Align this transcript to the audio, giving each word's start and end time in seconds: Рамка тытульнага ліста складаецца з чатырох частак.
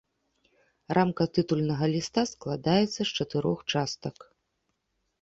Рамка 0.97 1.23
тытульнага 1.35 1.85
ліста 1.93 2.21
складаецца 2.33 2.99
з 3.03 3.09
чатырох 3.17 3.59
частак. 3.75 4.15